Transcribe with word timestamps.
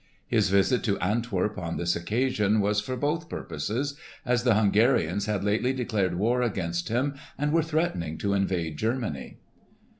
His 0.27 0.49
visit 0.49 0.83
to 0.85 0.97
Antwerp, 0.97 1.59
on 1.59 1.77
this 1.77 1.95
occasion, 1.95 2.59
was 2.59 2.81
for 2.81 2.97
both 2.97 3.29
purposes, 3.29 3.99
as 4.25 4.41
the 4.41 4.55
Hungarians 4.55 5.27
had 5.27 5.43
lately 5.43 5.73
declared 5.73 6.15
war 6.17 6.41
against 6.41 6.89
him 6.89 7.13
and 7.37 7.51
were 7.53 7.61
threatening 7.61 8.17
to 8.17 8.33
invade 8.33 8.77
Germany. 8.77 9.37